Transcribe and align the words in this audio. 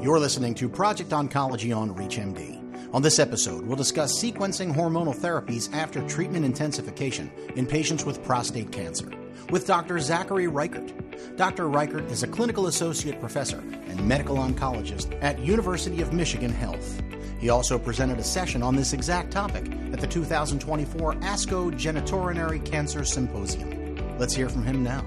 You're 0.00 0.18
listening 0.18 0.54
to 0.56 0.68
Project 0.68 1.10
Oncology 1.10 1.74
on 1.74 1.94
ReachMD. 1.94 2.92
On 2.92 3.00
this 3.00 3.18
episode, 3.18 3.64
we'll 3.64 3.76
discuss 3.76 4.22
sequencing 4.22 4.74
hormonal 4.74 5.16
therapies 5.16 5.72
after 5.72 6.06
treatment 6.06 6.44
intensification 6.44 7.30
in 7.56 7.66
patients 7.66 8.04
with 8.04 8.22
prostate 8.22 8.70
cancer 8.70 9.10
with 9.50 9.66
Dr. 9.66 9.96
Zachery 9.96 10.52
Reichert. 10.52 11.36
Dr. 11.36 11.68
Reichert 11.68 12.10
is 12.10 12.22
a 12.22 12.26
clinical 12.26 12.66
associate 12.66 13.20
professor 13.20 13.58
and 13.58 14.06
medical 14.06 14.36
oncologist 14.36 15.16
at 15.22 15.38
University 15.38 16.00
of 16.02 16.12
Michigan 16.12 16.52
Health. 16.52 17.00
He 17.38 17.50
also 17.50 17.78
presented 17.78 18.18
a 18.18 18.24
session 18.24 18.62
on 18.62 18.76
this 18.76 18.92
exact 18.92 19.30
topic 19.30 19.70
at 19.92 20.00
the 20.00 20.06
2024 20.06 21.14
ASCO 21.14 21.72
Genitourinary 21.72 22.64
Cancer 22.64 23.04
Symposium. 23.04 23.96
Let's 24.18 24.34
hear 24.34 24.48
from 24.48 24.64
him 24.64 24.82
now. 24.82 25.04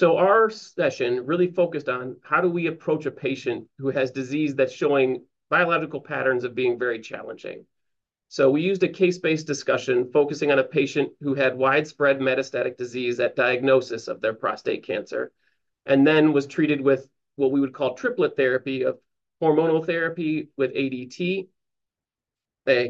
So 0.00 0.16
our 0.16 0.48
session 0.48 1.26
really 1.26 1.48
focused 1.48 1.90
on 1.90 2.16
how 2.22 2.40
do 2.40 2.48
we 2.48 2.68
approach 2.68 3.04
a 3.04 3.10
patient 3.10 3.68
who 3.76 3.90
has 3.90 4.10
disease 4.10 4.54
that's 4.54 4.72
showing 4.72 5.26
biological 5.50 6.00
patterns 6.00 6.42
of 6.42 6.54
being 6.54 6.78
very 6.78 7.00
challenging. 7.00 7.66
So 8.28 8.50
we 8.50 8.62
used 8.62 8.82
a 8.82 8.88
case-based 8.88 9.46
discussion 9.46 10.10
focusing 10.10 10.50
on 10.50 10.58
a 10.58 10.64
patient 10.64 11.10
who 11.20 11.34
had 11.34 11.54
widespread 11.54 12.18
metastatic 12.18 12.78
disease 12.78 13.20
at 13.20 13.36
diagnosis 13.36 14.08
of 14.08 14.22
their 14.22 14.32
prostate 14.32 14.86
cancer, 14.86 15.32
and 15.84 16.06
then 16.06 16.32
was 16.32 16.46
treated 16.46 16.80
with 16.80 17.06
what 17.36 17.52
we 17.52 17.60
would 17.60 17.74
call 17.74 17.92
triplet 17.92 18.38
therapy 18.38 18.84
of 18.84 18.98
hormonal 19.42 19.84
therapy 19.84 20.48
with 20.56 20.74
ADT, 20.74 21.46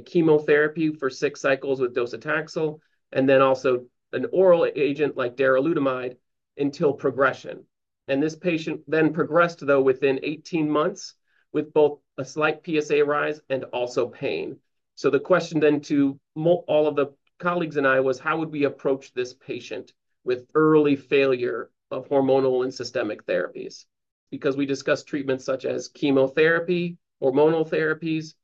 chemotherapy 0.06 0.92
for 0.92 1.10
six 1.10 1.40
cycles 1.40 1.80
with 1.80 1.92
docetaxel, 1.92 2.78
and 3.10 3.28
then 3.28 3.42
also 3.42 3.86
an 4.12 4.26
oral 4.32 4.64
agent 4.76 5.16
like 5.16 5.34
darolutamide 5.34 6.14
until 6.60 6.92
progression. 6.92 7.64
And 8.08 8.22
this 8.22 8.36
patient 8.36 8.82
then 8.86 9.12
progressed, 9.12 9.66
though, 9.66 9.82
within 9.82 10.20
18 10.22 10.68
months 10.70 11.14
with 11.52 11.72
both 11.72 12.00
a 12.18 12.24
slight 12.24 12.64
PSA 12.64 13.04
rise 13.04 13.40
and 13.48 13.64
also 13.64 14.08
pain. 14.08 14.58
So 14.94 15.10
the 15.10 15.20
question 15.20 15.60
then 15.60 15.80
to 15.82 16.20
all 16.36 16.86
of 16.86 16.96
the 16.96 17.14
colleagues 17.38 17.76
and 17.76 17.86
I 17.86 18.00
was, 18.00 18.18
how 18.18 18.38
would 18.38 18.50
we 18.50 18.64
approach 18.64 19.12
this 19.12 19.34
patient 19.34 19.92
with 20.24 20.46
early 20.54 20.96
failure 20.96 21.70
of 21.90 22.08
hormonal 22.08 22.62
and 22.64 22.72
systemic 22.72 23.24
therapies? 23.26 23.86
Because 24.30 24.56
we 24.56 24.66
discussed 24.66 25.06
treatments 25.06 25.44
such 25.44 25.64
as 25.64 25.88
chemotherapy, 25.88 26.98
hormonal 27.22 27.68
therapies, 27.68 28.34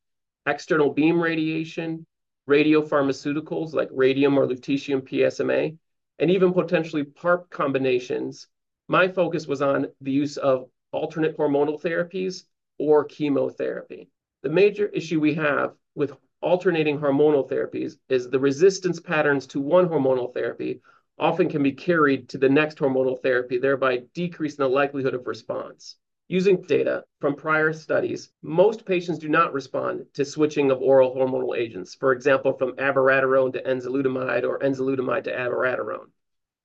external 0.46 0.92
beam 0.92 1.20
radiation, 1.20 2.06
radiopharmaceuticals 2.48 3.72
like 3.72 3.88
radium 3.92 4.38
or 4.38 4.46
lutetium 4.46 5.02
PSMA, 5.02 5.76
and 6.18 6.30
even 6.30 6.52
potentially 6.52 7.04
PARP 7.04 7.50
combinations. 7.50 8.46
My 8.88 9.08
focus 9.08 9.46
was 9.46 9.62
on 9.62 9.88
the 10.00 10.12
use 10.12 10.36
of 10.36 10.68
alternate 10.92 11.36
hormonal 11.36 11.80
therapies 11.80 12.44
or 12.78 13.04
chemotherapy. 13.04 14.08
The 14.42 14.48
major 14.48 14.86
issue 14.86 15.20
we 15.20 15.34
have 15.34 15.74
with 15.94 16.16
alternating 16.40 16.98
hormonal 16.98 17.48
therapies 17.50 17.96
is 18.08 18.30
the 18.30 18.38
resistance 18.38 19.00
patterns 19.00 19.46
to 19.48 19.60
one 19.60 19.88
hormonal 19.88 20.32
therapy 20.32 20.80
often 21.18 21.48
can 21.48 21.62
be 21.62 21.72
carried 21.72 22.28
to 22.28 22.38
the 22.38 22.48
next 22.48 22.78
hormonal 22.78 23.20
therapy, 23.22 23.58
thereby 23.58 24.02
decreasing 24.14 24.62
the 24.62 24.68
likelihood 24.68 25.14
of 25.14 25.26
response. 25.26 25.96
Using 26.28 26.62
data 26.62 27.04
from 27.20 27.36
prior 27.36 27.72
studies, 27.72 28.32
most 28.42 28.84
patients 28.84 29.18
do 29.18 29.28
not 29.28 29.52
respond 29.52 30.06
to 30.14 30.24
switching 30.24 30.70
of 30.70 30.82
oral 30.82 31.14
hormonal 31.14 31.56
agents, 31.56 31.94
for 31.94 32.12
example, 32.12 32.52
from 32.52 32.76
abiraterone 32.76 33.52
to 33.52 33.62
enzalutamide 33.62 34.44
or 34.44 34.58
enzalutamide 34.58 35.24
to 35.24 35.32
abiraterone, 35.32 36.10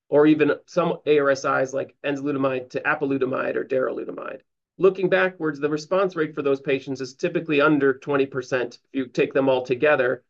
or 0.08 0.26
even 0.26 0.52
some 0.66 0.98
ARSIs 1.06 1.72
like 1.72 1.94
enzalutamide 2.04 2.70
to 2.70 2.80
apalutamide 2.80 3.56
or 3.56 3.64
darolutamide 3.64 4.40
looking 4.78 5.08
backwards, 5.08 5.60
the 5.60 5.68
response 5.70 6.16
rate 6.16 6.34
for 6.34 6.42
those 6.42 6.60
patients 6.60 7.00
is 7.00 7.14
typically 7.14 7.60
under 7.60 7.94
20% 7.94 8.64
if 8.64 8.78
you 8.92 9.06
take 9.06 9.32
them 9.32 9.48
all 9.48 9.62
together, 9.62 10.24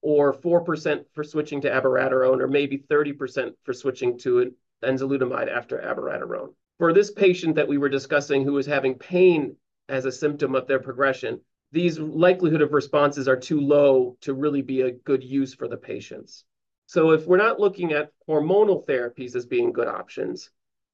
or 0.00 0.32
4% 0.32 1.04
for 1.12 1.24
switching 1.24 1.60
to 1.62 1.70
abiraterone, 1.70 2.40
or 2.40 2.48
maybe 2.48 2.78
30% 2.78 3.54
for 3.64 3.72
switching 3.72 4.18
to 4.18 4.54
enzalutamide 4.82 5.54
after 5.54 5.78
abiraterone. 5.78 6.54
For 6.78 6.92
this 6.92 7.10
patient 7.10 7.56
that 7.56 7.66
we 7.66 7.76
were 7.76 7.88
discussing 7.88 8.44
who 8.44 8.52
was 8.52 8.66
having 8.66 8.94
pain 8.94 9.56
as 9.88 10.04
a 10.04 10.12
symptom 10.12 10.54
of 10.54 10.68
their 10.68 10.78
progression, 10.78 11.40
these 11.72 11.98
likelihood 11.98 12.62
of 12.62 12.72
responses 12.72 13.26
are 13.26 13.36
too 13.36 13.60
low 13.60 14.16
to 14.20 14.32
really 14.32 14.62
be 14.62 14.82
a 14.82 14.92
good 14.92 15.24
use 15.24 15.52
for 15.54 15.66
the 15.66 15.76
patients. 15.76 16.44
So 16.86 17.10
if 17.10 17.26
we're 17.26 17.36
not 17.36 17.58
looking 17.58 17.92
at 17.92 18.12
hormonal 18.28 18.86
therapies 18.86 19.34
as 19.34 19.44
being 19.44 19.72
good 19.72 19.88
options, 19.88 20.50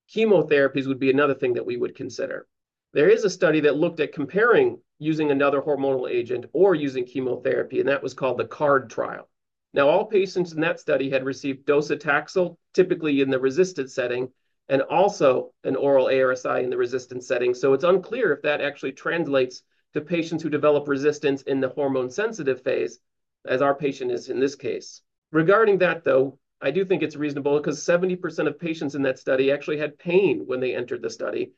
chemotherapies 0.08 0.86
would 0.86 0.98
be 0.98 1.10
another 1.10 1.34
thing 1.34 1.52
that 1.54 1.66
we 1.66 1.76
would 1.76 1.94
consider. 1.94 2.48
There 2.94 3.10
is 3.10 3.24
a 3.24 3.30
study 3.30 3.60
that 3.60 3.76
looked 3.76 4.00
at 4.00 4.12
comparing 4.12 4.80
using 4.98 5.30
another 5.30 5.60
hormonal 5.60 6.10
agent 6.10 6.46
or 6.54 6.74
using 6.74 7.04
chemotherapy, 7.04 7.80
and 7.80 7.88
that 7.90 8.02
was 8.02 8.14
called 8.14 8.38
the 8.38 8.46
CARD 8.46 8.88
trial. 8.88 9.28
Now, 9.74 9.88
all 9.88 10.06
patients 10.06 10.52
in 10.52 10.60
that 10.62 10.80
study 10.80 11.10
had 11.10 11.24
received 11.24 11.66
docetaxel, 11.66 12.56
typically 12.72 13.20
in 13.20 13.28
the 13.28 13.38
resistant 13.38 13.90
setting, 13.90 14.30
and 14.68 14.82
also 14.82 15.52
an 15.64 15.76
oral 15.76 16.06
ARSI 16.06 16.62
in 16.62 16.70
the 16.70 16.76
resistant 16.76 17.22
setting. 17.24 17.54
So 17.54 17.72
it's 17.74 17.84
unclear 17.84 18.32
if 18.32 18.42
that 18.42 18.60
actually 18.60 18.92
translates 18.92 19.62
to 19.92 20.00
patients 20.00 20.42
who 20.42 20.50
develop 20.50 20.88
resistance 20.88 21.42
in 21.42 21.60
the 21.60 21.68
hormone 21.68 22.10
sensitive 22.10 22.62
phase, 22.62 22.98
as 23.46 23.62
our 23.62 23.74
patient 23.74 24.10
is 24.10 24.28
in 24.28 24.40
this 24.40 24.54
case. 24.54 25.02
Regarding 25.30 25.78
that, 25.78 26.04
though, 26.04 26.38
I 26.60 26.70
do 26.70 26.84
think 26.84 27.02
it's 27.02 27.16
reasonable 27.16 27.58
because 27.58 27.84
70% 27.84 28.46
of 28.48 28.58
patients 28.58 28.94
in 28.94 29.02
that 29.02 29.18
study 29.18 29.52
actually 29.52 29.78
had 29.78 29.98
pain 29.98 30.44
when 30.46 30.60
they 30.60 30.74
entered 30.74 31.02
the 31.02 31.10
study. 31.10 31.52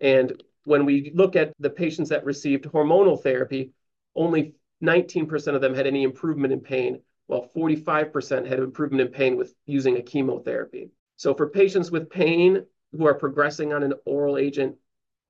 And 0.00 0.42
when 0.64 0.84
we 0.84 1.12
look 1.14 1.36
at 1.36 1.52
the 1.58 1.70
patients 1.70 2.08
that 2.08 2.24
received 2.24 2.64
hormonal 2.64 3.22
therapy, 3.22 3.72
only 4.14 4.54
19% 4.82 5.54
of 5.54 5.60
them 5.60 5.74
had 5.74 5.86
any 5.86 6.02
improvement 6.02 6.52
in 6.52 6.60
pain, 6.60 7.00
while 7.26 7.48
45% 7.54 8.46
had 8.46 8.58
improvement 8.58 9.08
in 9.08 9.08
pain 9.08 9.36
with 9.36 9.54
using 9.66 9.96
a 9.96 10.02
chemotherapy. 10.02 10.90
So 11.16 11.34
for 11.34 11.48
patients 11.48 11.90
with 11.90 12.10
pain 12.10 12.66
who 12.92 13.06
are 13.06 13.14
progressing 13.14 13.72
on 13.72 13.82
an 13.82 13.94
oral 14.04 14.38
agent, 14.38 14.76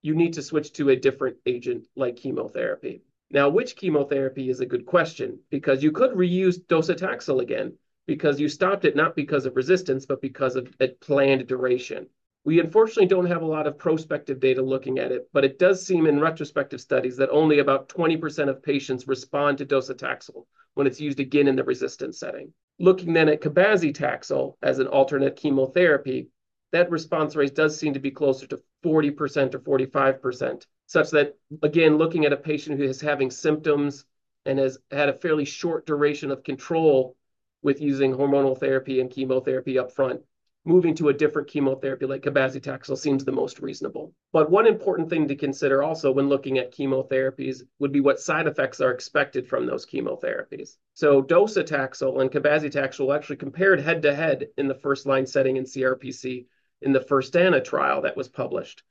you 0.03 0.15
need 0.15 0.35
to 0.35 0.43
switch 0.43 0.73
to 0.75 0.91
a 0.91 0.97
different 0.97 1.39
agent 1.47 1.87
like 1.97 2.17
chemotherapy. 2.17 3.03
Now, 3.31 3.49
which 3.49 3.77
chemotherapy 3.77 4.51
is 4.51 4.61
a 4.61 4.67
good 4.67 4.87
question 4.87 5.41
because 5.51 5.83
you 5.83 5.91
could 5.91 6.13
reuse 6.13 6.65
docetaxel 6.65 7.41
again 7.41 7.77
because 8.07 8.39
you 8.39 8.49
stopped 8.49 8.85
it 8.85 8.95
not 8.95 9.17
because 9.17 9.47
of 9.47 9.57
resistance, 9.57 10.07
but 10.07 10.21
because 10.21 10.55
of 10.55 10.73
a 10.81 10.89
planned 10.89 11.47
duration. 11.47 12.07
We 12.45 12.61
unfortunately 12.61 13.07
don't 13.07 13.27
have 13.27 13.43
a 13.43 13.47
lot 13.47 13.67
of 13.67 13.79
prospective 13.79 14.39
data 14.39 14.63
looking 14.63 15.01
at 15.01 15.11
it, 15.11 15.29
but 15.33 15.45
it 15.45 15.59
does 15.59 15.85
seem 15.85 16.07
in 16.07 16.21
retrospective 16.21 16.81
studies 16.81 17.17
that 17.17 17.31
only 17.31 17.59
about 17.59 17.89
20% 17.89 18.49
of 18.49 18.63
patients 18.63 19.09
respond 19.09 19.59
to 19.59 19.67
docetaxel 19.67 20.47
when 20.75 20.87
it's 20.87 21.01
used 21.01 21.19
again 21.19 21.49
in 21.49 21.57
the 21.57 21.65
resistance 21.65 22.21
setting. 22.21 22.53
Looking 22.79 23.15
then 23.15 23.29
at 23.29 23.41
cabazitaxel 23.41 24.57
as 24.63 24.79
an 24.79 24.87
alternate 24.87 25.37
chemotherapy, 25.37 26.29
that 26.73 26.91
response 26.91 27.35
rate 27.35 27.55
does 27.55 27.79
seem 27.79 27.95
to 27.95 28.01
be 28.01 28.11
closer 28.11 28.47
to 28.49 28.61
40% 28.85 29.55
or 29.55 29.61
45%, 29.79 30.67
such 30.87 31.11
that, 31.11 31.37
again, 31.63 31.97
looking 31.97 32.27
at 32.27 32.33
a 32.33 32.37
patient 32.37 32.79
who 32.79 32.85
is 32.85 33.01
having 33.01 33.31
symptoms 33.31 34.05
and 34.45 34.59
has 34.59 34.79
had 34.91 35.09
a 35.09 35.19
fairly 35.19 35.45
short 35.45 35.87
duration 35.87 36.31
of 36.31 36.45
control 36.45 37.17
with 37.63 37.81
using 37.81 38.13
hormonal 38.13 38.59
therapy 38.59 39.01
and 39.01 39.11
chemotherapy 39.11 39.79
up 39.79 39.91
front, 39.93 40.23
moving 40.67 40.95
to 40.97 41.09
a 41.09 41.15
different 41.15 41.49
chemotherapy 41.49 42.07
like 42.07 42.23
cabazitaxel 42.23 42.99
seems 42.99 43.25
the 43.25 43.33
most 43.33 43.61
reasonable. 43.61 44.13
But 44.33 44.51
one 44.51 44.67
important 44.67 45.09
thing 45.09 45.29
to 45.29 45.37
consider 45.37 45.83
also 45.83 46.11
when 46.11 46.29
looking 46.29 46.59
at 46.59 46.75
chemotherapies 46.75 47.63
would 47.79 47.93
be 47.93 48.01
what 48.01 48.21
side 48.21 48.47
effects 48.47 48.81
are 48.81 48.91
expected 48.91 49.47
from 49.47 49.65
those 49.65 49.87
chemotherapies. 49.87 50.77
So 50.95 51.23
docetaxel 51.23 52.21
and 52.21 52.31
cabazitaxel 52.31 53.15
actually 53.15 53.37
compared 53.37 53.81
head 53.81 54.03
to 54.03 54.15
head 54.15 54.49
in 54.59 54.67
the 54.67 54.75
first 54.75 55.07
line 55.07 55.27
setting 55.27 55.57
in 55.57 55.65
CRPC 55.65 56.47
in 56.83 56.93
the 56.93 57.01
Firstana 57.01 57.65
trial 57.65 58.03
that 58.03 58.17
was 58.17 58.29
published. 58.29 58.83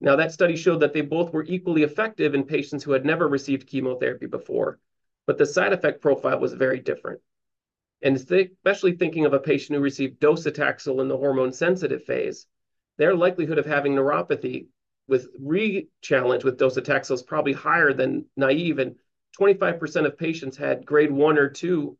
Now, 0.00 0.14
that 0.16 0.32
study 0.32 0.54
showed 0.54 0.80
that 0.80 0.92
they 0.92 1.00
both 1.00 1.32
were 1.32 1.44
equally 1.44 1.82
effective 1.82 2.34
in 2.34 2.44
patients 2.44 2.84
who 2.84 2.92
had 2.92 3.04
never 3.04 3.26
received 3.26 3.66
chemotherapy 3.66 4.26
before, 4.26 4.78
but 5.26 5.38
the 5.38 5.46
side 5.46 5.72
effect 5.72 6.00
profile 6.00 6.38
was 6.38 6.52
very 6.52 6.78
different. 6.78 7.20
And 8.02 8.16
especially 8.16 8.92
thinking 8.92 9.26
of 9.26 9.32
a 9.32 9.40
patient 9.40 9.76
who 9.76 9.82
received 9.82 10.20
docetaxel 10.20 11.00
in 11.00 11.08
the 11.08 11.16
hormone 11.16 11.52
sensitive 11.52 12.04
phase, 12.04 12.46
their 12.96 13.14
likelihood 13.14 13.58
of 13.58 13.66
having 13.66 13.94
neuropathy 13.94 14.66
with 15.08 15.28
re-challenge 15.40 16.44
with 16.44 16.58
docetaxel 16.58 17.12
is 17.12 17.22
probably 17.22 17.54
higher 17.54 17.92
than 17.92 18.26
naive. 18.36 18.78
And 18.78 18.96
25% 19.38 20.06
of 20.06 20.18
patients 20.18 20.56
had 20.56 20.86
grade 20.86 21.10
one 21.10 21.38
or 21.38 21.48
two 21.48 21.96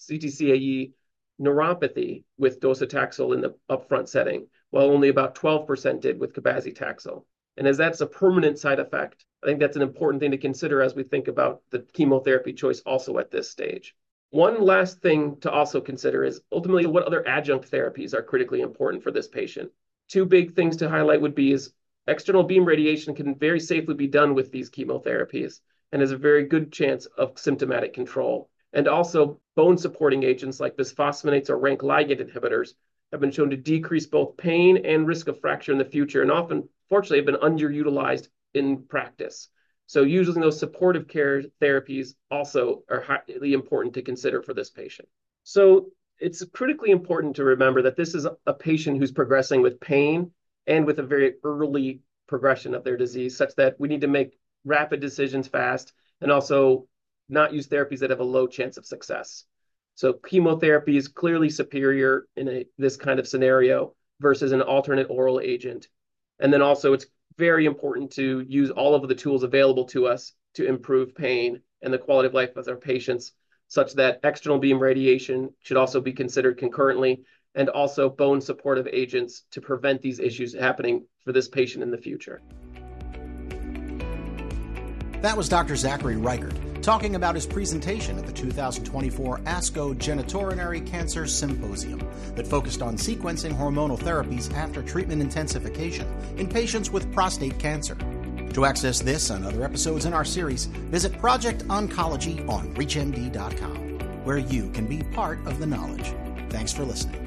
CTCAE 0.00 0.92
neuropathy 1.40 2.24
with 2.38 2.60
docetaxel 2.60 3.34
in 3.34 3.40
the 3.40 3.54
upfront 3.68 4.08
setting, 4.08 4.46
while 4.70 4.86
only 4.86 5.08
about 5.08 5.34
12% 5.34 6.00
did 6.00 6.18
with 6.18 6.32
cabazitaxel. 6.32 7.24
And 7.56 7.66
as 7.66 7.76
that's 7.76 8.00
a 8.00 8.06
permanent 8.06 8.58
side 8.58 8.80
effect, 8.80 9.24
I 9.42 9.46
think 9.46 9.60
that's 9.60 9.76
an 9.76 9.82
important 9.82 10.20
thing 10.20 10.30
to 10.30 10.38
consider 10.38 10.82
as 10.82 10.94
we 10.94 11.02
think 11.02 11.28
about 11.28 11.62
the 11.70 11.80
chemotherapy 11.92 12.52
choice 12.52 12.80
also 12.80 13.18
at 13.18 13.30
this 13.30 13.50
stage. 13.50 13.94
One 14.34 14.60
last 14.60 15.00
thing 15.00 15.36
to 15.42 15.50
also 15.52 15.80
consider 15.80 16.24
is 16.24 16.40
ultimately 16.50 16.86
what 16.86 17.04
other 17.04 17.24
adjunct 17.24 17.70
therapies 17.70 18.14
are 18.14 18.22
critically 18.22 18.62
important 18.62 19.00
for 19.00 19.12
this 19.12 19.28
patient. 19.28 19.70
Two 20.08 20.24
big 20.24 20.54
things 20.54 20.76
to 20.78 20.88
highlight 20.88 21.20
would 21.20 21.36
be 21.36 21.52
is 21.52 21.72
external 22.08 22.42
beam 22.42 22.64
radiation 22.64 23.14
can 23.14 23.36
very 23.36 23.60
safely 23.60 23.94
be 23.94 24.08
done 24.08 24.34
with 24.34 24.50
these 24.50 24.72
chemotherapies 24.72 25.60
and 25.92 26.02
has 26.02 26.10
a 26.10 26.16
very 26.16 26.46
good 26.46 26.72
chance 26.72 27.06
of 27.16 27.38
symptomatic 27.38 27.94
control. 27.94 28.50
And 28.72 28.88
also, 28.88 29.40
bone 29.54 29.78
supporting 29.78 30.24
agents 30.24 30.58
like 30.58 30.76
bisphosphonates 30.76 31.48
or 31.48 31.56
rank 31.56 31.82
ligand 31.82 32.20
inhibitors 32.20 32.70
have 33.12 33.20
been 33.20 33.30
shown 33.30 33.50
to 33.50 33.56
decrease 33.56 34.08
both 34.08 34.36
pain 34.36 34.84
and 34.84 35.06
risk 35.06 35.28
of 35.28 35.40
fracture 35.40 35.70
in 35.70 35.78
the 35.78 35.84
future, 35.84 36.22
and 36.22 36.32
often, 36.32 36.68
fortunately, 36.88 37.18
have 37.18 37.26
been 37.26 37.36
underutilized 37.36 38.26
in 38.52 38.82
practice. 38.82 39.48
So, 39.86 40.02
using 40.02 40.40
those 40.40 40.58
supportive 40.58 41.08
care 41.08 41.42
therapies 41.60 42.14
also 42.30 42.82
are 42.88 43.00
highly 43.00 43.52
important 43.52 43.94
to 43.94 44.02
consider 44.02 44.42
for 44.42 44.54
this 44.54 44.70
patient. 44.70 45.08
So, 45.42 45.90
it's 46.18 46.44
critically 46.52 46.90
important 46.90 47.36
to 47.36 47.44
remember 47.44 47.82
that 47.82 47.96
this 47.96 48.14
is 48.14 48.26
a 48.46 48.54
patient 48.54 48.98
who's 48.98 49.12
progressing 49.12 49.62
with 49.62 49.80
pain 49.80 50.30
and 50.66 50.86
with 50.86 50.98
a 50.98 51.02
very 51.02 51.34
early 51.44 52.00
progression 52.26 52.74
of 52.74 52.84
their 52.84 52.96
disease, 52.96 53.36
such 53.36 53.54
that 53.56 53.78
we 53.78 53.88
need 53.88 54.00
to 54.00 54.08
make 54.08 54.38
rapid 54.64 55.00
decisions 55.00 55.48
fast 55.48 55.92
and 56.20 56.32
also 56.32 56.88
not 57.28 57.52
use 57.52 57.68
therapies 57.68 57.98
that 58.00 58.10
have 58.10 58.20
a 58.20 58.24
low 58.24 58.46
chance 58.46 58.76
of 58.76 58.86
success. 58.86 59.44
So 59.94 60.12
chemotherapy 60.12 60.96
is 60.96 61.08
clearly 61.08 61.50
superior 61.50 62.26
in 62.36 62.48
a, 62.48 62.66
this 62.78 62.96
kind 62.96 63.20
of 63.20 63.28
scenario 63.28 63.94
versus 64.20 64.52
an 64.52 64.62
alternate 64.62 65.08
oral 65.10 65.40
agent. 65.40 65.88
And 66.40 66.52
then 66.52 66.62
also 66.62 66.92
it's 66.92 67.06
very 67.38 67.66
important 67.66 68.12
to 68.12 68.44
use 68.48 68.70
all 68.70 68.94
of 68.94 69.08
the 69.08 69.14
tools 69.14 69.42
available 69.42 69.84
to 69.86 70.06
us 70.06 70.32
to 70.54 70.66
improve 70.66 71.14
pain 71.14 71.60
and 71.82 71.92
the 71.92 71.98
quality 71.98 72.26
of 72.26 72.34
life 72.34 72.56
of 72.56 72.68
our 72.68 72.76
patients, 72.76 73.32
such 73.68 73.94
that 73.94 74.20
external 74.22 74.58
beam 74.58 74.78
radiation 74.78 75.50
should 75.60 75.76
also 75.76 76.00
be 76.00 76.12
considered 76.12 76.58
concurrently, 76.58 77.24
and 77.54 77.68
also 77.68 78.08
bone 78.08 78.40
supportive 78.40 78.86
agents 78.90 79.44
to 79.50 79.60
prevent 79.60 80.00
these 80.00 80.18
issues 80.18 80.54
happening 80.54 81.06
for 81.24 81.32
this 81.32 81.48
patient 81.48 81.82
in 81.82 81.90
the 81.90 81.98
future. 81.98 82.42
That 85.22 85.36
was 85.36 85.48
Dr. 85.48 85.74
Zachery 85.74 86.22
Reichert 86.22 86.73
talking 86.84 87.14
about 87.14 87.34
his 87.34 87.46
presentation 87.46 88.18
at 88.18 88.26
the 88.26 88.32
2024 88.32 89.38
ASCO 89.38 89.94
Genitourinary 89.94 90.86
Cancer 90.86 91.26
Symposium 91.26 92.06
that 92.34 92.46
focused 92.46 92.82
on 92.82 92.96
sequencing 92.96 93.56
hormonal 93.56 93.98
therapies 93.98 94.52
after 94.54 94.82
treatment 94.82 95.22
intensification 95.22 96.06
in 96.36 96.46
patients 96.46 96.90
with 96.90 97.10
prostate 97.10 97.58
cancer. 97.58 97.96
To 98.52 98.66
access 98.66 99.00
this 99.00 99.30
and 99.30 99.46
other 99.46 99.64
episodes 99.64 100.04
in 100.04 100.12
our 100.12 100.26
series, 100.26 100.66
visit 100.66 101.18
Project 101.18 101.66
Oncology 101.68 102.46
on 102.50 102.74
ReachMD.com, 102.74 104.24
where 104.24 104.38
you 104.38 104.68
can 104.70 104.86
be 104.86 105.02
part 105.14 105.38
of 105.46 105.58
the 105.58 105.66
knowledge. 105.66 106.12
Thanks 106.50 106.72
for 106.72 106.84
listening. 106.84 107.23